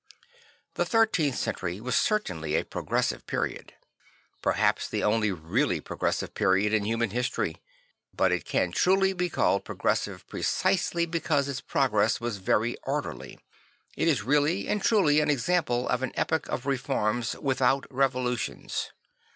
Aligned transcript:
The 0.73 0.83
thirteenth 0.83 1.35
century 1.37 1.79
was 1.79 1.95
certainly 1.95 2.55
a 2.55 2.65
progressive 2.65 3.27
period; 3.27 3.75
perhaps 4.41 4.87
the 4.89 5.03
only 5.03 5.31
really 5.31 5.79
progressive 5.79 6.33
period 6.33 6.73
in 6.73 6.85
human 6.85 7.11
history. 7.11 7.61
But 8.11 8.31
it 8.31 8.43
can 8.43 8.71
truly 8.71 9.13
be 9.13 9.29
called 9.29 9.63
progressive 9.63 10.25
precisely 10.27 11.05
because 11.05 11.47
its 11.47 11.61
progress 11.61 12.19
was 12.19 12.37
very 12.37 12.77
orderly. 12.81 13.37
It 13.95 14.07
is 14.07 14.23
really 14.23 14.67
and 14.67 14.81
truly 14.81 15.19
an 15.19 15.29
example 15.29 15.87
of 15.87 16.01
an 16.01 16.13
epoch 16.15 16.49
of 16.49 16.65
reforms 16.65 17.35
without 17.35 17.85
revolutions. 17.91 18.89